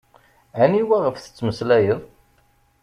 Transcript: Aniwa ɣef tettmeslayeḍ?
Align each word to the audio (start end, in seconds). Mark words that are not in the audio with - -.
Aniwa 0.61 0.97
ɣef 1.05 1.15
tettmeslayeḍ? 1.17 2.01